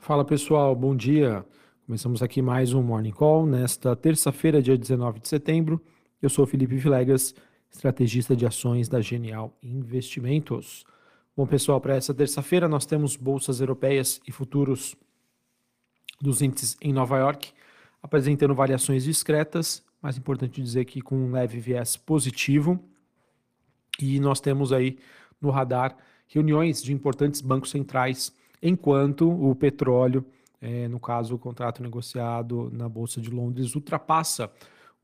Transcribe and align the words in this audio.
Fala 0.00 0.24
pessoal, 0.24 0.74
bom 0.74 0.96
dia. 0.96 1.44
Começamos 1.84 2.22
aqui 2.22 2.40
mais 2.40 2.72
um 2.72 2.82
Morning 2.82 3.10
Call 3.10 3.44
nesta 3.44 3.94
terça-feira, 3.94 4.62
dia 4.62 4.76
19 4.76 5.20
de 5.20 5.28
setembro. 5.28 5.78
Eu 6.22 6.30
sou 6.30 6.46
Felipe 6.46 6.74
Vilegas, 6.74 7.34
estrategista 7.70 8.34
de 8.34 8.46
ações 8.46 8.88
da 8.88 9.02
Genial 9.02 9.54
Investimentos. 9.62 10.86
Bom, 11.36 11.46
pessoal, 11.46 11.82
para 11.82 11.96
essa 11.96 12.14
terça-feira 12.14 12.66
nós 12.66 12.86
temos 12.86 13.14
bolsas 13.14 13.60
europeias 13.60 14.22
e 14.26 14.32
futuros 14.32 14.96
dos 16.18 16.40
índices 16.40 16.78
em 16.80 16.94
Nova 16.94 17.18
York 17.18 17.52
apresentando 18.02 18.54
variações 18.54 19.04
discretas, 19.04 19.84
mas 20.00 20.16
importante 20.16 20.62
dizer 20.62 20.86
que 20.86 21.02
com 21.02 21.14
um 21.14 21.32
leve 21.32 21.60
viés 21.60 21.98
positivo. 21.98 22.82
E 24.00 24.18
nós 24.18 24.40
temos 24.40 24.72
aí 24.72 24.98
no 25.38 25.50
radar 25.50 25.94
reuniões 26.26 26.82
de 26.82 26.90
importantes 26.90 27.42
bancos 27.42 27.70
centrais, 27.70 28.32
enquanto 28.62 29.30
o 29.30 29.54
petróleo, 29.54 30.24
é, 30.60 30.88
no 30.88 31.00
caso 31.00 31.34
o 31.34 31.38
contrato 31.38 31.82
negociado 31.82 32.70
na 32.72 32.88
Bolsa 32.88 33.20
de 33.20 33.30
Londres, 33.30 33.74
ultrapassa 33.74 34.50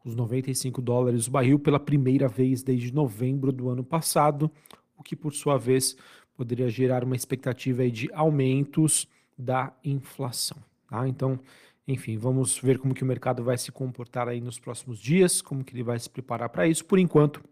os 0.04 0.14
95 0.14 0.80
dólares 0.80 1.26
o 1.26 1.30
barril 1.30 1.58
pela 1.58 1.80
primeira 1.80 2.28
vez 2.28 2.62
desde 2.62 2.94
novembro 2.94 3.50
do 3.50 3.68
ano 3.68 3.82
passado, 3.82 4.50
o 4.96 5.02
que 5.02 5.16
por 5.16 5.32
sua 5.32 5.58
vez 5.58 5.96
poderia 6.36 6.68
gerar 6.68 7.02
uma 7.02 7.16
expectativa 7.16 7.88
de 7.90 8.08
aumentos 8.12 9.08
da 9.36 9.72
inflação. 9.82 10.58
Tá? 10.88 11.08
Então, 11.08 11.40
enfim, 11.88 12.16
vamos 12.16 12.58
ver 12.58 12.78
como 12.78 12.94
que 12.94 13.02
o 13.02 13.06
mercado 13.06 13.42
vai 13.42 13.56
se 13.56 13.72
comportar 13.72 14.28
aí 14.28 14.40
nos 14.40 14.58
próximos 14.58 14.98
dias, 14.98 15.40
como 15.40 15.64
que 15.64 15.74
ele 15.74 15.82
vai 15.82 15.98
se 15.98 16.10
preparar 16.10 16.48
para 16.48 16.66
isso. 16.66 16.84
Por 16.84 16.98
enquanto, 16.98 17.42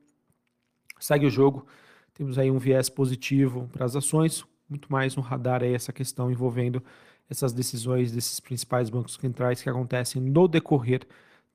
segue 0.98 1.26
o 1.26 1.30
jogo. 1.30 1.66
Temos 2.12 2.38
aí 2.38 2.50
um 2.50 2.58
viés 2.58 2.88
positivo 2.88 3.68
para 3.72 3.84
as 3.84 3.96
ações, 3.96 4.44
muito 4.68 4.90
mais 4.90 5.16
no 5.16 5.22
radar 5.22 5.62
aí 5.62 5.74
essa 5.74 5.92
questão 5.92 6.30
envolvendo 6.30 6.82
essas 7.28 7.52
decisões 7.52 8.12
desses 8.12 8.40
principais 8.40 8.90
bancos 8.90 9.14
centrais 9.14 9.62
que 9.62 9.68
acontecem 9.68 10.20
no 10.20 10.46
decorrer 10.46 11.06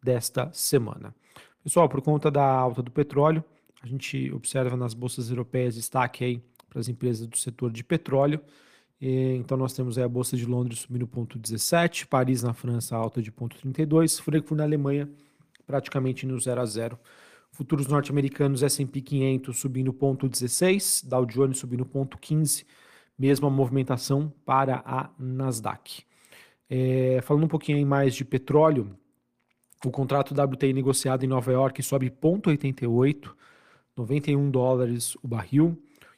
desta 0.02 0.49
semana. 0.52 1.13
Pessoal, 1.63 1.87
por 1.87 2.02
conta 2.02 2.31
da 2.31 2.43
alta 2.43 2.81
do 2.81 2.91
petróleo, 2.91 3.43
a 3.81 3.87
gente 3.87 4.31
observa 4.31 4.75
nas 4.75 4.93
bolsas 4.93 5.30
europeias 5.30 5.75
destaque 5.75 6.23
aí 6.23 6.43
para 6.69 6.80
as 6.80 6.87
empresas 6.87 7.27
do 7.27 7.37
setor 7.37 7.71
de 7.71 7.83
petróleo. 7.83 8.41
E, 9.02 9.35
então 9.35 9.57
nós 9.57 9.73
temos 9.73 9.97
a 9.97 10.07
Bolsa 10.07 10.35
de 10.35 10.45
Londres 10.45 10.80
subindo 10.80 11.07
0,17, 11.07 12.05
Paris 12.05 12.43
na 12.43 12.53
França 12.53 12.95
alta 12.95 13.21
de 13.21 13.31
0,32, 13.31 14.21
Frankfurt 14.21 14.57
na 14.57 14.63
Alemanha 14.63 15.09
praticamente 15.65 16.25
no 16.25 16.39
0 16.39 16.61
a 16.61 16.65
0. 16.65 16.99
Futuros 17.52 17.87
norte-americanos 17.87 18.63
S&P 18.63 19.02
500 19.02 19.57
subindo 19.57 19.93
0,16, 19.93 21.07
Dow 21.07 21.25
Jones 21.25 21.59
subindo 21.59 21.85
0,15, 21.85 22.65
mesma 23.19 23.49
movimentação 23.49 24.31
para 24.45 24.81
a 24.85 25.09
Nasdaq. 25.19 26.03
É, 26.69 27.19
falando 27.23 27.43
um 27.43 27.49
pouquinho 27.49 27.85
mais 27.85 28.15
de 28.15 28.23
petróleo, 28.23 28.95
o 29.83 29.91
contrato 29.91 30.33
WTI 30.33 30.71
negociado 30.71 31.23
em 31.23 31.27
Nova 31.27 31.51
York 31.51 31.83
sobe 31.83 32.09
0,88, 32.09 33.29
91 33.97 34.49
dólares 34.49 35.15
o 35.21 35.27
barril. 35.27 35.77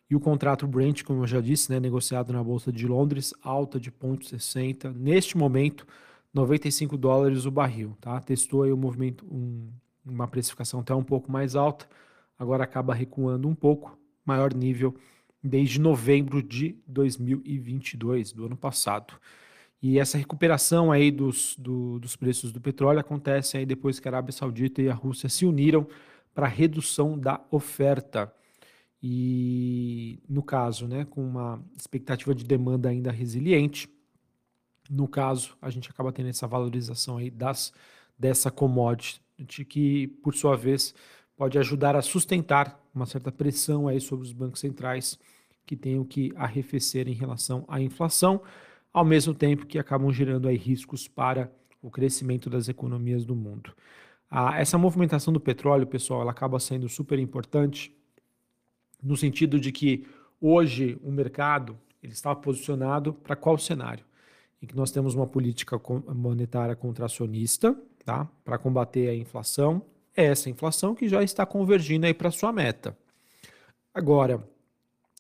E 0.10 0.16
o 0.16 0.20
contrato 0.20 0.68
Brent, 0.68 1.04
como 1.04 1.24
eu 1.24 1.28
já 1.28 1.40
disse, 1.40 1.72
né, 1.72 1.80
negociado 1.80 2.34
na 2.34 2.44
Bolsa 2.44 2.72
de 2.72 2.86
Londres, 2.86 3.34
alta 3.42 3.80
de 3.80 3.90
0,60. 3.92 4.94
Neste 4.94 5.38
momento, 5.38 5.88
95 6.34 6.98
dólares 6.98 7.46
o 7.46 7.52
barril. 7.52 7.96
Tá? 8.02 8.20
Testou 8.20 8.64
aí 8.64 8.74
o 8.74 8.78
movimento, 8.78 9.26
um, 9.26 9.70
uma 10.06 10.28
precificação 10.28 10.82
até 10.82 10.94
um 10.94 11.04
pouco 11.04 11.32
mais 11.32 11.56
alta, 11.56 11.88
agora 12.38 12.64
acaba 12.64 12.94
recuando 12.94 13.48
um 13.48 13.56
pouco, 13.56 13.98
maior 14.26 14.54
nível 14.54 14.94
desde 15.44 15.80
novembro 15.80 16.42
de 16.42 16.76
2022, 16.88 18.32
do 18.32 18.46
ano 18.46 18.58
passado. 18.58 19.14
E 19.82 19.98
essa 19.98 20.18
recuperação 20.18 20.92
aí 20.92 21.10
dos, 21.10 21.56
do, 21.58 22.00
dos 22.00 22.16
preços 22.16 22.52
do 22.52 22.62
petróleo 22.62 23.00
acontece 23.00 23.58
aí 23.58 23.66
depois 23.66 24.00
que 24.00 24.08
a 24.08 24.12
Arábia 24.12 24.32
Saudita 24.32 24.82
e 24.82 24.90
a 24.90 24.94
Rússia 24.94 25.28
se 25.28 25.46
uniram 25.46 25.88
para 26.34 26.48
redução 26.48 27.18
da 27.18 27.42
oferta 27.50 28.32
e 29.04 30.20
no 30.30 30.44
caso, 30.44 30.88
né, 30.88 31.06
com 31.06 31.26
uma 31.26 31.64
expectativa 31.76 32.36
de 32.36 32.44
demanda 32.44 32.90
ainda 32.90 33.12
resiliente, 33.12 33.90
no 34.90 35.08
caso, 35.08 35.58
a 35.62 35.70
gente 35.70 35.90
acaba 35.90 36.12
tendo 36.12 36.30
essa 36.30 36.46
valorização 36.46 37.18
aí 37.18 37.32
das, 37.32 37.74
dessa 38.18 38.52
commodity, 38.52 39.22
que 39.68 40.08
por 40.22 40.36
sua 40.36 40.56
vez 40.56 40.94
pode 41.36 41.58
ajudar 41.58 41.96
a 41.96 42.02
sustentar 42.02 42.80
uma 42.94 43.06
certa 43.06 43.32
pressão 43.32 43.88
aí 43.88 44.00
sobre 44.00 44.26
os 44.26 44.34
bancos 44.34 44.60
centrais 44.60 45.18
que 45.66 45.76
tenham 45.76 46.04
que 46.04 46.34
arrefecer 46.36 47.08
em 47.08 47.14
relação 47.14 47.64
à 47.68 47.80
inflação, 47.80 48.42
ao 48.92 49.06
mesmo 49.06 49.34
tempo 49.34 49.66
que 49.66 49.80
acabam 49.80 50.12
gerando 50.12 50.48
aí 50.48 50.58
riscos 50.58 51.08
para 51.08 51.52
o 51.82 51.90
crescimento 51.90 52.50
das 52.50 52.68
economias 52.68 53.26
do 53.26 53.36
mundo. 53.36 53.74
Ah, 54.30 54.60
essa 54.60 54.78
movimentação 54.78 55.34
do 55.34 55.40
petróleo, 55.40 55.88
pessoal, 55.88 56.22
ela 56.22 56.32
acaba 56.32 56.60
sendo 56.60 56.88
super 56.88 57.20
importante 57.20 57.96
no 59.02 59.18
sentido 59.18 59.60
de 59.60 59.72
que 59.72 60.06
hoje 60.40 60.98
o 61.04 61.12
mercado 61.12 61.78
ele 62.02 62.14
está 62.14 62.36
posicionado 62.36 63.14
para 63.14 63.36
qual 63.36 63.58
cenário? 63.58 64.06
Em 64.62 64.68
que 64.68 64.76
nós 64.76 64.92
temos 64.92 65.16
uma 65.16 65.26
política 65.26 65.80
monetária 66.14 66.76
contracionista, 66.76 67.76
tá? 68.06 68.30
Para 68.44 68.58
combater 68.58 69.10
a 69.10 69.16
inflação, 69.16 69.82
essa 70.16 70.50
inflação 70.50 70.94
que 70.94 71.08
já 71.08 71.24
está 71.24 71.46
convergindo 71.46 72.06
aí 72.06 72.14
para 72.14 72.32
sua 72.32 72.52
meta. 72.52 72.98
Agora, 73.94 74.44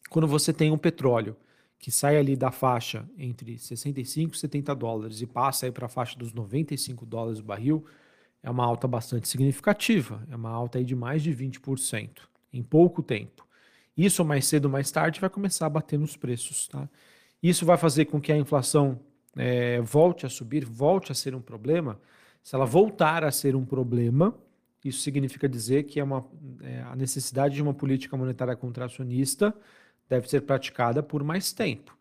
quando 0.09 0.27
você 0.27 0.51
tem 0.53 0.71
um 0.71 0.77
petróleo 0.77 1.35
que 1.79 1.89
sai 1.89 2.17
ali 2.17 2.35
da 2.35 2.51
faixa 2.51 3.09
entre 3.17 3.57
65 3.57 4.35
e 4.35 4.37
70 4.37 4.75
dólares 4.75 5.21
e 5.21 5.25
passa 5.25 5.65
aí 5.65 5.71
para 5.71 5.87
a 5.87 5.89
faixa 5.89 6.17
dos 6.17 6.31
95 6.33 7.05
dólares 7.05 7.39
o 7.39 7.43
barril, 7.43 7.85
é 8.43 8.49
uma 8.49 8.65
alta 8.65 8.87
bastante 8.87 9.27
significativa, 9.27 10.25
é 10.29 10.35
uma 10.35 10.49
alta 10.49 10.77
aí 10.77 10.85
de 10.85 10.95
mais 10.95 11.23
de 11.23 11.33
20% 11.33 12.09
em 12.53 12.61
pouco 12.61 13.01
tempo. 13.01 13.47
Isso 13.95 14.23
mais 14.23 14.45
cedo 14.45 14.65
ou 14.65 14.71
mais 14.71 14.91
tarde 14.91 15.19
vai 15.19 15.29
começar 15.29 15.65
a 15.65 15.69
bater 15.69 15.97
nos 15.97 16.15
preços. 16.15 16.67
Tá? 16.67 16.89
Isso 17.41 17.65
vai 17.65 17.77
fazer 17.77 18.05
com 18.05 18.21
que 18.21 18.31
a 18.31 18.37
inflação 18.37 18.99
é, 19.35 19.81
volte 19.81 20.25
a 20.25 20.29
subir, 20.29 20.65
volte 20.65 21.11
a 21.11 21.15
ser 21.15 21.35
um 21.35 21.41
problema. 21.41 21.99
Se 22.43 22.55
ela 22.55 22.65
voltar 22.65 23.23
a 23.23 23.31
ser 23.31 23.55
um 23.55 23.65
problema, 23.65 24.35
isso 24.89 25.01
significa 25.01 25.47
dizer 25.47 25.83
que 25.83 25.99
é 25.99 26.03
uma, 26.03 26.25
é, 26.61 26.81
a 26.81 26.95
necessidade 26.95 27.55
de 27.55 27.61
uma 27.61 27.73
política 27.73 28.17
monetária 28.17 28.55
contracionista 28.55 29.53
deve 30.09 30.29
ser 30.29 30.41
praticada 30.41 31.01
por 31.03 31.23
mais 31.23 31.53
tempo. 31.53 31.95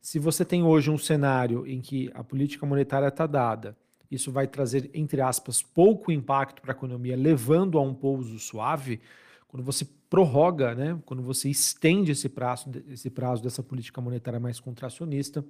Se 0.00 0.18
você 0.18 0.44
tem 0.44 0.62
hoje 0.62 0.90
um 0.90 0.98
cenário 0.98 1.66
em 1.66 1.80
que 1.80 2.10
a 2.14 2.22
política 2.22 2.64
monetária 2.64 3.08
está 3.08 3.26
dada, 3.26 3.76
isso 4.10 4.30
vai 4.32 4.46
trazer, 4.46 4.90
entre 4.94 5.20
aspas, 5.20 5.62
pouco 5.62 6.10
impacto 6.12 6.62
para 6.62 6.72
a 6.72 6.76
economia, 6.76 7.16
levando 7.16 7.78
a 7.78 7.82
um 7.82 7.94
pouso 7.94 8.38
suave, 8.38 9.00
quando 9.48 9.62
você 9.62 9.86
prorroga, 10.08 10.74
né, 10.74 10.98
quando 11.04 11.22
você 11.22 11.50
estende 11.50 12.12
esse 12.12 12.28
prazo, 12.28 12.70
esse 12.88 13.10
prazo 13.10 13.42
dessa 13.42 13.62
política 13.62 14.00
monetária 14.00 14.40
mais 14.40 14.60
contracionista, 14.60 15.44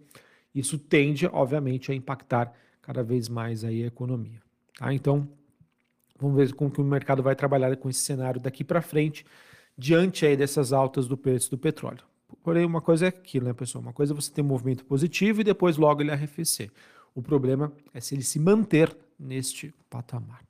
isso 0.54 0.78
tende, 0.78 1.26
obviamente, 1.26 1.92
a 1.92 1.94
impactar 1.94 2.52
cada 2.82 3.02
vez 3.02 3.28
mais 3.28 3.64
aí 3.64 3.84
a 3.84 3.86
economia. 3.86 4.40
Tá? 4.78 4.92
Então, 4.92 5.28
vamos 6.18 6.36
ver 6.36 6.52
como 6.54 6.70
que 6.70 6.80
o 6.80 6.84
mercado 6.84 7.22
vai 7.22 7.34
trabalhar 7.34 7.76
com 7.76 7.88
esse 7.88 8.00
cenário 8.00 8.40
daqui 8.40 8.64
para 8.64 8.82
frente, 8.82 9.24
diante 9.76 10.26
aí 10.26 10.36
dessas 10.36 10.72
altas 10.72 11.06
do 11.06 11.16
preço 11.16 11.50
do 11.50 11.58
petróleo. 11.58 12.02
Porém, 12.42 12.64
uma 12.64 12.80
coisa 12.80 13.06
é 13.06 13.08
aquilo, 13.08 13.46
né, 13.46 13.52
pessoal? 13.52 13.82
Uma 13.82 13.92
coisa 13.92 14.12
é 14.12 14.16
você 14.16 14.30
ter 14.30 14.42
um 14.42 14.46
movimento 14.46 14.84
positivo 14.84 15.40
e 15.40 15.44
depois 15.44 15.76
logo 15.76 16.02
ele 16.02 16.10
arrefecer. 16.10 16.70
O 17.14 17.22
problema 17.22 17.72
é 17.94 18.00
se 18.00 18.14
ele 18.14 18.22
se 18.22 18.38
manter 18.38 18.94
neste 19.18 19.74
patamar. 19.88 20.42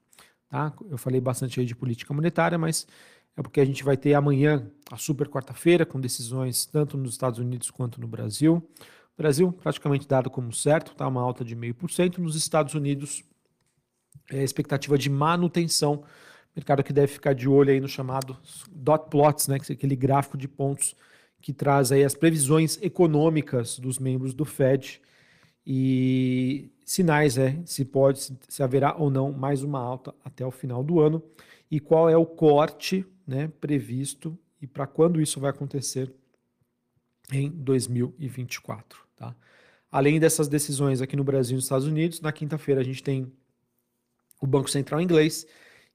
Tá? 0.49 0.73
Eu 0.91 0.99
falei 0.99 1.21
bastante 1.21 1.61
aí 1.61 1.67
de 1.67 1.77
política 1.77 2.13
monetária, 2.13 2.59
mas 2.59 2.87
é 3.37 3.43
porque 3.43 3.61
a 3.61 3.65
gente 3.65 3.85
vai 3.85 3.97
ter 3.97 4.15
amanhã 4.15 4.69
a 4.91 4.97
super 4.97 5.29
quarta-feira 5.29 5.87
com 5.87 6.01
decisões 6.01 6.67
tanto 6.67 6.97
nos 6.97 7.13
Estados 7.13 7.39
Unidos 7.39 7.71
quanto 7.71 8.01
no 8.01 8.09
Brasil. 8.09 8.67
Brasil 9.17 9.53
praticamente 9.53 10.07
dado 10.07 10.31
como 10.31 10.53
certo, 10.53 10.95
tá 10.95 11.07
uma 11.07 11.21
alta 11.21 11.45
de 11.45 11.55
0,5%. 11.55 12.19
Nos 12.19 12.35
Estados 12.35 12.75
Unidos, 12.75 13.23
é 14.31 14.41
a 14.41 14.45
expectativa 14.45 14.99
de 14.99 15.09
manutenção. 15.11 16.05
Mercado 16.55 16.83
que 16.83 16.93
deve 16.93 17.09
ficar 17.09 17.35
de 17.35 17.49
olho 17.49 17.71
aí 17.71 17.81
no 17.81 17.89
chamado 17.89 18.37
dot 18.71 19.09
plots, 19.11 19.49
né, 19.49 19.59
que 19.59 19.73
é 19.73 19.75
aquele 19.75 19.97
gráfico 19.97 20.37
de 20.37 20.49
pontos 20.49 20.95
que 21.41 21.53
traz 21.53 21.93
aí 21.93 22.03
as 22.05 22.15
previsões 22.15 22.79
econômicas 22.83 23.79
dos 23.79 23.99
membros 23.99 24.35
do 24.35 24.45
Fed 24.45 25.01
e 25.65 26.71
sinais, 26.85 27.37
é, 27.39 27.61
se 27.65 27.85
pode, 27.85 28.33
se 28.49 28.63
haverá 28.63 28.97
ou 28.97 29.11
não 29.11 29.33
mais 29.33 29.63
uma 29.63 29.79
alta 29.79 30.15
até 30.25 30.45
o 30.45 30.51
final 30.51 30.83
do 30.83 31.01
ano 31.01 31.23
e 31.71 31.79
qual 31.79 32.09
é 32.09 32.17
o 32.17 32.27
corte 32.27 33.07
né, 33.27 33.53
previsto 33.61 34.37
e 34.61 34.67
para 34.67 34.87
quando 34.87 35.21
isso 35.21 35.39
vai 35.39 35.51
acontecer 35.51 36.13
em 37.31 37.51
2024. 37.51 39.01
Tá? 39.17 39.37
Além 39.91 40.19
dessas 40.19 40.49
decisões 40.49 41.01
aqui 41.01 41.15
no 41.15 41.25
Brasil 41.25 41.55
e 41.55 41.57
nos 41.57 41.65
Estados 41.65 41.87
Unidos, 41.87 42.21
na 42.21 42.33
quinta-feira 42.33 42.81
a 42.81 42.85
gente 42.85 43.03
tem 43.03 43.31
o 44.41 44.47
Banco 44.47 44.71
Central 44.71 45.01
inglês 45.01 45.47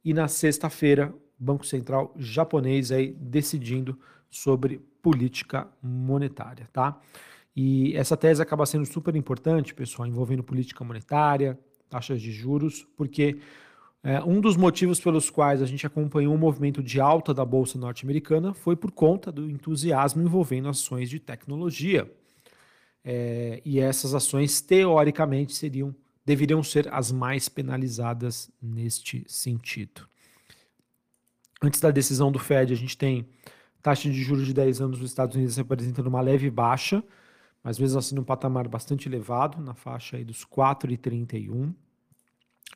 e 0.04 0.14
na 0.14 0.28
sexta-feira 0.28 1.14
Banco 1.38 1.66
Central 1.66 2.14
japonês 2.18 2.92
aí 2.92 3.14
decidindo 3.14 3.98
sobre 4.30 4.80
política 5.02 5.68
monetária, 5.82 6.68
tá? 6.72 7.00
E 7.56 7.96
essa 7.96 8.18
tese 8.18 8.42
acaba 8.42 8.66
sendo 8.66 8.86
super 8.86 9.16
importante, 9.16 9.76
pessoal, 9.76 10.08
envolvendo 10.08 10.44
política 10.44 10.84
monetária, 10.84 11.60
taxas 11.90 12.22
de 12.22 12.32
juros, 12.32 12.88
porque 12.98 13.38
é, 14.02 14.22
um 14.24 14.42
dos 14.42 14.58
motivos 14.58 15.00
pelos 15.00 15.30
quais 15.30 15.62
a 15.62 15.66
gente 15.66 15.86
acompanhou 15.86 16.34
o 16.34 16.38
movimento 16.38 16.82
de 16.82 17.00
alta 17.00 17.34
da 17.34 17.46
Bolsa 17.46 17.78
norte-americana 17.78 18.54
foi 18.54 18.76
por 18.76 18.92
conta 18.92 19.32
do 19.32 19.50
entusiasmo 19.50 20.22
envolvendo 20.22 20.68
ações 20.68 21.10
de 21.10 21.20
tecnologia. 21.20 22.12
É, 23.06 23.62
e 23.64 23.80
essas 23.80 24.14
ações, 24.14 24.62
teoricamente, 24.62 25.54
seriam, 25.54 25.96
deveriam 26.26 26.64
ser 26.64 26.92
as 26.94 27.12
mais 27.12 27.50
penalizadas 27.50 28.50
neste 28.62 29.24
sentido. 29.28 30.08
Antes 31.62 31.80
da 31.80 31.92
decisão 31.92 32.32
do 32.32 32.40
Fed, 32.40 32.74
a 32.74 32.76
gente 32.76 32.98
tem 32.98 33.28
taxa 33.82 34.10
de 34.10 34.22
juros 34.22 34.46
de 34.46 34.54
10 34.54 34.82
anos 34.82 35.00
nos 35.00 35.10
Estados 35.10 35.36
Unidos 35.36 35.58
representando 35.58 36.08
uma 36.08 36.22
leve 36.22 36.50
baixa, 36.50 37.04
mas 37.64 37.80
mesmo 37.80 38.00
assim 38.00 38.16
num 38.16 38.24
patamar 38.24 38.68
bastante 38.68 39.08
elevado, 39.08 39.62
na 39.62 39.74
faixa 39.74 40.18
aí 40.18 40.24
dos 40.24 40.46
4,31. 40.46 41.74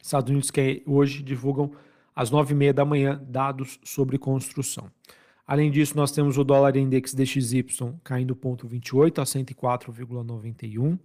Estados 0.02 0.30
Unidos 0.30 0.52
que 0.52 0.84
hoje 0.86 1.22
divulgam 1.22 1.72
às 2.16 2.32
9h30 2.32 2.74
da 2.74 2.86
manhã 2.86 3.22
dados 3.28 3.80
sobre 3.84 4.18
construção. 4.18 4.90
Além 5.46 5.72
disso, 5.72 5.96
nós 5.96 6.12
temos 6.12 6.38
o 6.38 6.44
dólar 6.44 6.76
index 6.76 7.14
DXY 7.14 7.64
caindo 8.04 8.36
0,28 8.36 9.20
a 9.20 9.24
104,91. 9.24 11.00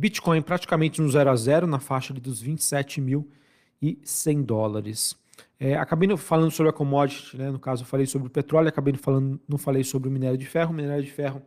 Bitcoin 0.00 0.40
praticamente 0.40 1.02
no 1.02 1.10
0 1.10 1.28
a 1.28 1.36
0 1.36 1.66
na 1.66 1.78
faixa 1.78 2.14
dos 2.14 2.42
27.100 2.42 4.42
dólares. 4.42 5.14
É, 5.58 5.76
acabei 5.76 6.08
falando 6.16 6.50
sobre 6.50 6.70
a 6.70 6.72
commodity, 6.72 7.36
né? 7.36 7.50
no 7.50 7.58
caso 7.58 7.82
eu 7.82 7.86
falei 7.86 8.06
sobre 8.06 8.28
o 8.28 8.30
petróleo, 8.30 8.68
acabei 8.68 8.94
falando, 8.94 9.38
não 9.46 9.58
falei 9.58 9.84
sobre 9.84 10.08
o 10.08 10.12
minério 10.12 10.38
de 10.38 10.46
ferro. 10.46 10.72
O 10.72 10.74
minério 10.74 11.04
de 11.04 11.10
ferro 11.10 11.42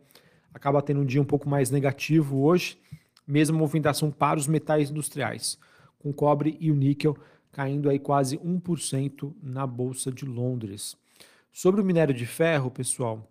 acaba 0.54 0.84
tendo 0.84 1.02
um 1.02 1.06
dia 1.06 1.20
um 1.20 1.26
pouco 1.26 1.50
mais 1.50 1.72
negativo 1.72 2.44
hoje, 2.44 2.78
mesma 3.26 3.58
movimentação 3.58 4.12
para 4.12 4.38
os 4.38 4.46
metais 4.46 4.92
industriais, 4.92 5.58
com 5.98 6.14
cobre 6.14 6.56
e 6.60 6.70
o 6.70 6.76
níquel 6.76 7.18
caindo 7.52 7.90
aí 7.90 7.98
quase 7.98 8.38
1% 8.38 9.34
na 9.42 9.66
Bolsa 9.66 10.12
de 10.12 10.26
Londres. 10.26 10.96
Sobre 11.52 11.82
o 11.82 11.84
minério 11.84 12.14
de 12.14 12.28
ferro, 12.28 12.70
pessoal, 12.70 13.28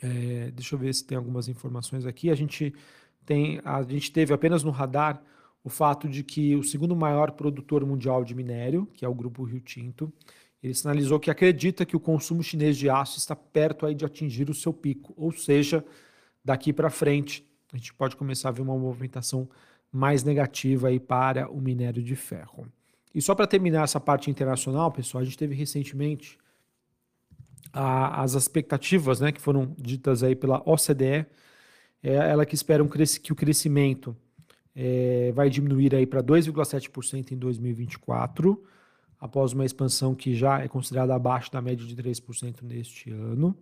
é, 0.00 0.52
deixa 0.52 0.76
eu 0.76 0.78
ver 0.78 0.94
se 0.94 1.04
tem 1.04 1.18
algumas 1.18 1.48
informações 1.48 2.06
aqui. 2.06 2.30
A 2.30 2.36
gente 2.36 2.72
tem, 3.24 3.60
a 3.64 3.82
gente 3.82 4.12
teve 4.12 4.32
apenas 4.32 4.62
no 4.62 4.70
radar 4.70 5.22
o 5.62 5.70
fato 5.70 6.08
de 6.08 6.22
que 6.22 6.54
o 6.54 6.62
segundo 6.62 6.94
maior 6.94 7.32
produtor 7.32 7.84
mundial 7.86 8.22
de 8.22 8.34
minério, 8.34 8.86
que 8.92 9.04
é 9.04 9.08
o 9.08 9.14
grupo 9.14 9.44
Rio 9.44 9.60
Tinto, 9.60 10.12
ele 10.62 10.74
sinalizou 10.74 11.18
que 11.18 11.30
acredita 11.30 11.84
que 11.84 11.96
o 11.96 12.00
consumo 12.00 12.42
chinês 12.42 12.76
de 12.76 12.88
aço 12.88 13.18
está 13.18 13.34
perto 13.34 13.86
aí 13.86 13.94
de 13.94 14.04
atingir 14.04 14.48
o 14.48 14.54
seu 14.54 14.72
pico, 14.72 15.12
ou 15.16 15.32
seja, 15.32 15.84
daqui 16.44 16.72
para 16.72 16.90
frente 16.90 17.46
a 17.72 17.76
gente 17.76 17.92
pode 17.92 18.14
começar 18.16 18.50
a 18.50 18.52
ver 18.52 18.62
uma 18.62 18.76
movimentação 18.78 19.48
mais 19.90 20.22
negativa 20.22 20.88
aí 20.88 21.00
para 21.00 21.50
o 21.50 21.60
minério 21.60 22.02
de 22.02 22.14
ferro. 22.14 22.66
E 23.14 23.20
só 23.20 23.34
para 23.34 23.46
terminar 23.46 23.84
essa 23.84 24.00
parte 24.00 24.30
internacional, 24.30 24.90
pessoal, 24.90 25.22
a 25.22 25.24
gente 25.24 25.38
teve 25.38 25.54
recentemente 25.54 26.38
a, 27.72 28.22
as 28.22 28.34
expectativas 28.34 29.20
né, 29.20 29.32
que 29.32 29.40
foram 29.40 29.74
ditas 29.78 30.22
aí 30.22 30.34
pela 30.34 30.62
OCDE, 30.64 31.26
é 32.04 32.16
ela 32.16 32.44
que 32.44 32.54
espera 32.54 32.84
um 32.84 32.88
que 32.88 33.32
o 33.32 33.34
crescimento 33.34 34.14
é, 34.76 35.32
vai 35.32 35.48
diminuir 35.48 35.94
aí 35.94 36.06
para 36.06 36.22
2,7% 36.22 37.32
em 37.32 37.36
2024, 37.36 38.62
após 39.18 39.54
uma 39.54 39.64
expansão 39.64 40.14
que 40.14 40.34
já 40.34 40.60
é 40.60 40.68
considerada 40.68 41.14
abaixo 41.14 41.50
da 41.50 41.62
média 41.62 41.86
de 41.86 41.96
3% 41.96 42.62
neste 42.62 43.10
ano, 43.10 43.56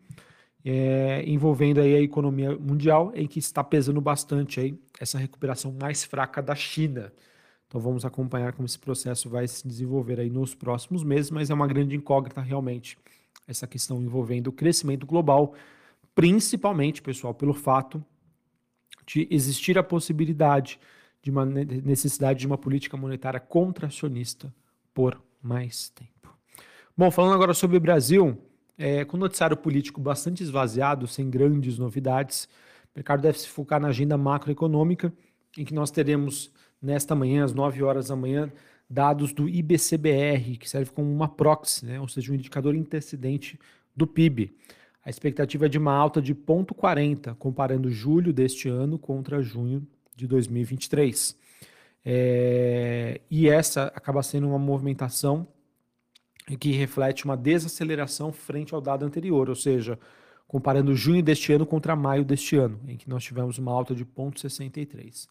é, 0.65 1.23
envolvendo 1.25 1.81
aí 1.81 1.95
a 1.95 2.01
economia 2.01 2.57
mundial, 2.59 3.13
em 3.15 3.29
que 3.29 3.39
está 3.39 3.63
pesando 3.63 4.01
bastante 4.01 4.59
aí 4.59 4.77
essa 4.99 5.19
recuperação 5.19 5.73
mais 5.81 6.03
fraca 6.03 6.43
da 6.43 6.57
China. 6.57 7.13
Então 7.69 7.81
vamos 7.81 8.05
acompanhar 8.05 8.53
como 8.55 8.67
esse 8.67 8.79
processo 8.79 9.31
vai 9.31 9.47
se 9.47 9.67
desenvolver 9.67 10.19
aí 10.19 10.29
nos 10.29 10.53
próximos 10.53 11.05
meses, 11.05 11.31
mas 11.31 11.49
é 11.49 11.55
uma 11.55 11.67
grande 11.69 11.95
incógnita 11.95 12.41
realmente 12.41 12.99
essa 13.47 13.69
questão 13.69 14.03
envolvendo 14.03 14.49
o 14.49 14.53
crescimento 14.53 15.07
global, 15.07 15.55
principalmente, 16.15 17.01
pessoal, 17.01 17.35
pelo 17.35 17.55
fato 17.55 18.05
de 19.07 19.27
existir 19.31 19.79
a 19.79 19.83
possibilidade 19.83 20.79
de 21.23 21.31
uma 21.31 21.45
necessidade 21.45 22.41
de 22.41 22.47
uma 22.47 22.59
política 22.59 22.97
monetária 22.97 23.39
contracionista 23.39 24.53
por 24.93 25.21
mais 25.41 25.89
tempo. 25.91 26.37
Bom, 26.97 27.11
falando 27.11 27.35
agora 27.35 27.55
sobre 27.55 27.77
o 27.77 27.81
Brasil, 27.81 28.37
é, 28.77 29.05
com 29.05 29.17
o 29.17 29.21
noticiário 29.21 29.57
político 29.57 30.01
bastante 30.01 30.43
esvaziado, 30.43 31.07
sem 31.07 31.31
grandes 31.31 31.79
novidades, 31.79 32.49
o 32.95 32.99
mercado 32.99 33.23
deve 33.23 33.39
se 33.39 33.49
focar 33.49 33.81
na 33.81 33.89
agenda 33.89 34.19
macroeconômica, 34.19 35.13
em 35.57 35.65
que 35.65 35.73
nós 35.73 35.91
teremos 35.91 36.53
nesta 36.81 37.15
manhã, 37.15 37.45
às 37.45 37.55
9 37.55 37.83
horas 37.83 38.09
da 38.09 38.17
manhã, 38.17 38.51
dados 38.91 39.33
do 39.33 39.49
IBCBR, 39.49 40.59
que 40.59 40.69
serve 40.69 40.91
como 40.91 41.11
uma 41.11 41.29
proxy, 41.29 41.87
né? 41.87 42.01
ou 42.01 42.09
seja, 42.09 42.33
um 42.33 42.35
indicador 42.35 42.75
antecedente 42.75 43.59
do 43.97 44.07
PIB. 44.07 44.55
A 45.05 45.11
expectativa 45.11 45.67
é 45.67 45.69
de 45.69 45.79
uma 45.79 45.93
alta 45.93 46.23
de 46.23 46.35
0,40, 46.35 47.35
comparando 47.35 47.91
julho 47.91 48.33
deste 48.33 48.69
ano 48.69 48.99
contra 48.99 49.43
junho 49.43 49.87
de 50.15 50.27
2023. 50.29 51.37
É, 52.05 53.21
e 53.31 53.49
essa 53.49 53.85
acaba 53.95 54.23
sendo 54.23 54.49
uma 54.49 54.59
movimentação 54.59 55.47
que 56.59 56.73
reflete 56.73 57.25
uma 57.25 57.37
desaceleração 57.37 58.33
frente 58.33 58.75
ao 58.75 58.81
dado 58.81 59.05
anterior, 59.05 59.49
ou 59.49 59.55
seja, 59.57 59.99
comparando 60.47 60.95
junho 60.95 61.23
deste 61.23 61.53
ano 61.53 61.65
contra 61.67 61.97
maio 61.97 62.25
deste 62.25 62.57
ano, 62.57 62.81
em 62.87 62.97
que 62.97 63.09
nós 63.09 63.25
tivemos 63.25 63.59
uma 63.59 63.73
alta 63.73 63.95
de 63.95 64.05
0,63. 64.05 65.27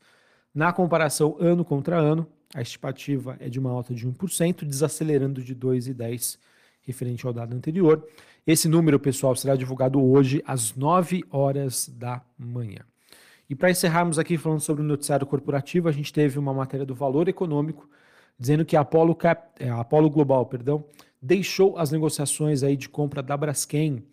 Na 0.54 0.74
comparação 0.74 1.38
ano 1.40 1.64
contra 1.64 1.98
ano, 1.98 2.28
a 2.54 2.62
estimativa 2.62 3.38
é 3.40 3.48
de 3.48 3.60
uma 3.60 3.72
alta 3.72 3.94
de 3.94 4.06
1%, 4.06 4.66
desacelerando 4.66 5.42
de 5.42 5.56
2,10% 5.56 6.38
referente 6.82 7.26
ao 7.26 7.34
dado 7.34 7.56
anterior. 7.56 8.06
Esse 8.46 8.68
número, 8.68 9.00
pessoal, 9.00 9.36
será 9.36 9.56
divulgado 9.56 10.02
hoje 10.02 10.42
às 10.46 10.76
9 10.76 11.24
horas 11.30 11.88
da 11.88 12.22
manhã. 12.38 12.82
E 13.50 13.56
para 13.56 13.70
encerrarmos 13.70 14.18
aqui 14.18 14.38
falando 14.38 14.62
sobre 14.62 14.82
o 14.82 14.86
noticiário 14.86 15.28
corporativo, 15.28 15.90
a 15.90 15.92
gente 15.92 16.14
teve 16.14 16.40
uma 16.40 16.54
matéria 16.54 16.86
do 16.86 16.96
Valor 16.96 17.28
Econômico 17.28 17.90
dizendo 18.40 18.66
que 18.66 18.76
a 18.76 18.82
Apollo, 18.82 19.14
Cap, 19.14 19.52
é, 19.60 19.70
a 19.70 19.82
Apollo 19.82 20.10
Global 20.10 20.46
perdão, 20.46 20.84
deixou 21.22 21.78
as 21.78 21.92
negociações 21.92 22.64
aí 22.64 22.76
de 22.76 22.90
compra 22.90 23.22
da 23.22 23.38
Braskem. 23.38 24.04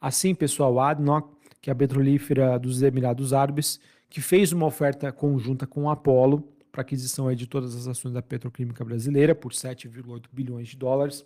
Assim, 0.00 0.34
pessoal, 0.34 0.78
a 0.80 0.90
ADNOC, 0.90 1.28
que 1.60 1.68
é 1.68 1.72
a 1.72 1.76
petrolífera 1.76 2.58
dos 2.58 2.80
Emirados 2.82 3.32
Árabes, 3.32 3.78
que 4.08 4.20
fez 4.20 4.52
uma 4.52 4.66
oferta 4.66 5.12
conjunta 5.12 5.66
com 5.66 5.90
a 5.90 5.92
Apollo 5.92 6.48
para 6.72 6.82
aquisição 6.82 7.32
de 7.34 7.46
todas 7.46 7.74
as 7.74 7.88
ações 7.88 8.14
da 8.14 8.22
petroquímica 8.22 8.84
brasileira 8.84 9.34
por 9.34 9.52
7,8 9.52 10.24
bilhões 10.32 10.68
de 10.68 10.76
dólares. 10.76 11.24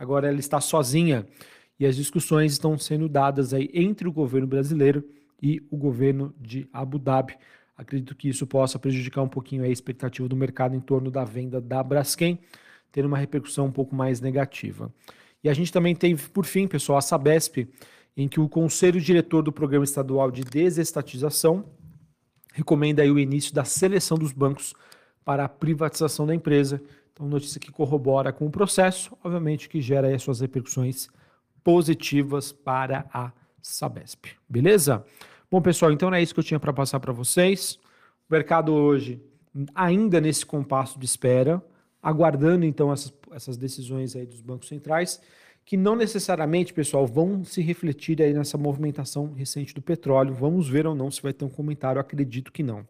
Agora 0.00 0.28
ela 0.28 0.40
está 0.40 0.62
sozinha 0.62 1.26
e 1.78 1.84
as 1.84 1.94
discussões 1.94 2.52
estão 2.52 2.78
sendo 2.78 3.06
dadas 3.06 3.52
aí 3.52 3.68
entre 3.74 4.08
o 4.08 4.12
governo 4.12 4.46
brasileiro 4.46 5.04
e 5.42 5.62
o 5.70 5.76
governo 5.76 6.34
de 6.40 6.66
Abu 6.72 6.98
Dhabi. 6.98 7.36
Acredito 7.76 8.16
que 8.16 8.26
isso 8.26 8.46
possa 8.46 8.78
prejudicar 8.78 9.20
um 9.20 9.28
pouquinho 9.28 9.62
a 9.62 9.68
expectativa 9.68 10.26
do 10.26 10.34
mercado 10.34 10.74
em 10.74 10.80
torno 10.80 11.10
da 11.10 11.22
venda 11.22 11.60
da 11.60 11.82
Braskem, 11.82 12.38
tendo 12.90 13.08
uma 13.08 13.18
repercussão 13.18 13.66
um 13.66 13.70
pouco 13.70 13.94
mais 13.94 14.22
negativa. 14.22 14.90
E 15.44 15.50
a 15.50 15.52
gente 15.52 15.70
também 15.70 15.94
tem, 15.94 16.16
por 16.16 16.46
fim, 16.46 16.66
pessoal, 16.66 16.96
a 16.96 17.02
Sabesp, 17.02 17.68
em 18.16 18.26
que 18.26 18.40
o 18.40 18.48
Conselho 18.48 18.98
Diretor 19.02 19.42
do 19.42 19.52
Programa 19.52 19.84
Estadual 19.84 20.30
de 20.30 20.42
Desestatização 20.42 21.66
recomenda 22.54 23.02
aí 23.02 23.10
o 23.10 23.18
início 23.18 23.54
da 23.54 23.64
seleção 23.64 24.16
dos 24.16 24.32
bancos 24.32 24.72
para 25.26 25.44
a 25.44 25.48
privatização 25.48 26.26
da 26.26 26.34
empresa. 26.34 26.82
Então, 27.20 27.28
notícia 27.28 27.60
que 27.60 27.70
corrobora 27.70 28.32
com 28.32 28.46
o 28.46 28.50
processo, 28.50 29.14
obviamente 29.22 29.68
que 29.68 29.82
gera 29.82 30.08
aí 30.08 30.14
as 30.14 30.22
suas 30.22 30.40
repercussões 30.40 31.06
positivas 31.62 32.50
para 32.50 33.04
a 33.12 33.30
Sabesp. 33.60 34.28
Beleza? 34.48 35.04
Bom, 35.50 35.60
pessoal, 35.60 35.92
então 35.92 36.12
é 36.14 36.22
isso 36.22 36.32
que 36.32 36.40
eu 36.40 36.44
tinha 36.44 36.58
para 36.58 36.72
passar 36.72 36.98
para 36.98 37.12
vocês. 37.12 37.78
O 38.26 38.32
mercado 38.32 38.72
hoje 38.72 39.22
ainda 39.74 40.18
nesse 40.18 40.46
compasso 40.46 40.98
de 40.98 41.04
espera, 41.04 41.62
aguardando 42.02 42.64
então 42.64 42.90
essas, 42.90 43.12
essas 43.32 43.58
decisões 43.58 44.16
aí 44.16 44.24
dos 44.24 44.40
bancos 44.40 44.68
centrais, 44.68 45.20
que 45.62 45.76
não 45.76 45.94
necessariamente, 45.94 46.72
pessoal, 46.72 47.06
vão 47.06 47.44
se 47.44 47.60
refletir 47.60 48.22
aí 48.22 48.32
nessa 48.32 48.56
movimentação 48.56 49.34
recente 49.34 49.74
do 49.74 49.82
petróleo. 49.82 50.32
Vamos 50.32 50.70
ver 50.70 50.86
ou 50.86 50.94
não 50.94 51.10
se 51.10 51.20
vai 51.20 51.34
ter 51.34 51.44
um 51.44 51.50
comentário, 51.50 52.00
acredito 52.00 52.50
que 52.50 52.62
não. 52.62 52.86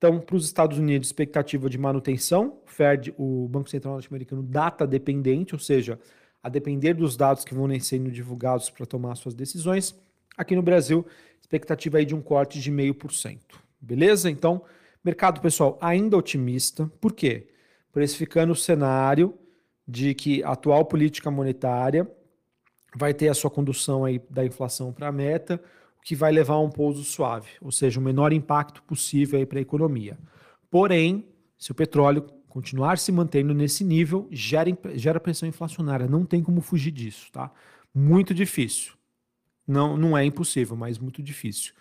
Então, 0.00 0.18
para 0.18 0.34
os 0.34 0.46
Estados 0.46 0.78
Unidos, 0.78 1.08
expectativa 1.08 1.68
de 1.68 1.76
manutenção, 1.76 2.58
o 2.66 2.70
Fed, 2.70 3.14
o 3.18 3.46
Banco 3.48 3.68
Central 3.68 3.92
Norte-Americano, 3.92 4.42
data 4.42 4.86
dependente, 4.86 5.54
ou 5.54 5.58
seja, 5.58 6.00
a 6.42 6.48
depender 6.48 6.94
dos 6.94 7.18
dados 7.18 7.44
que 7.44 7.54
vão 7.54 7.68
sendo 7.80 8.10
divulgados 8.10 8.70
para 8.70 8.86
tomar 8.86 9.14
suas 9.14 9.34
decisões. 9.34 9.94
Aqui 10.38 10.56
no 10.56 10.62
Brasil, 10.62 11.06
expectativa 11.38 11.98
aí 11.98 12.06
de 12.06 12.14
um 12.14 12.22
corte 12.22 12.58
de 12.58 12.72
0,5%. 12.72 13.40
Beleza? 13.78 14.30
Então, 14.30 14.64
mercado, 15.04 15.38
pessoal, 15.38 15.76
ainda 15.82 16.16
otimista. 16.16 16.90
Por 16.98 17.12
quê? 17.12 17.48
Precificando 17.92 18.54
o 18.54 18.56
cenário 18.56 19.34
de 19.86 20.14
que 20.14 20.42
a 20.42 20.52
atual 20.52 20.86
política 20.86 21.30
monetária 21.30 22.10
vai 22.96 23.12
ter 23.12 23.28
a 23.28 23.34
sua 23.34 23.50
condução 23.50 24.06
aí 24.06 24.18
da 24.30 24.46
inflação 24.46 24.94
para 24.94 25.08
a 25.08 25.12
meta, 25.12 25.60
que 26.04 26.14
vai 26.14 26.32
levar 26.32 26.54
a 26.54 26.60
um 26.60 26.70
pouso 26.70 27.04
suave, 27.04 27.50
ou 27.60 27.70
seja, 27.70 28.00
o 28.00 28.02
menor 28.02 28.32
impacto 28.32 28.82
possível 28.82 29.44
para 29.46 29.58
a 29.58 29.62
economia. 29.62 30.18
Porém, 30.70 31.26
se 31.58 31.72
o 31.72 31.74
petróleo 31.74 32.26
continuar 32.50 32.98
se 32.98 33.12
mantendo 33.12 33.54
nesse 33.54 33.84
nível, 33.84 34.28
gera, 34.30 34.70
gera 34.94 35.20
pressão 35.20 35.48
inflacionária. 35.48 36.06
Não 36.06 36.26
tem 36.26 36.42
como 36.42 36.60
fugir 36.60 36.90
disso, 36.90 37.30
tá? 37.32 37.50
Muito 37.94 38.34
difícil. 38.34 38.94
Não, 39.66 39.96
não 39.96 40.18
é 40.18 40.24
impossível, 40.24 40.76
mas 40.76 40.98
muito 40.98 41.22
difícil. 41.22 41.72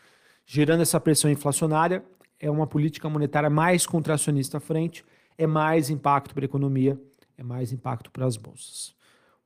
Gerando 0.46 0.82
essa 0.82 1.00
pressão 1.00 1.30
inflacionária, 1.30 2.06
é 2.40 2.50
uma 2.50 2.68
política 2.68 3.10
monetária 3.10 3.50
mais 3.50 3.86
contracionista 3.86 4.58
à 4.58 4.60
frente, 4.60 5.04
é 5.38 5.48
mais 5.48 5.90
impacto 5.90 6.34
para 6.34 6.44
a 6.44 6.46
economia, 6.46 7.00
é 7.38 7.44
mais 7.44 7.72
impacto 7.74 8.12
para 8.12 8.26
as 8.26 8.38
bolsas. 8.38 8.96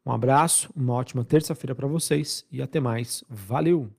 Um 0.05 0.11
abraço, 0.11 0.69
uma 0.75 0.93
ótima 0.93 1.23
terça-feira 1.23 1.73
para 1.73 1.87
vocês 1.87 2.45
e 2.51 2.61
até 2.61 2.79
mais. 2.79 3.23
Valeu! 3.29 3.89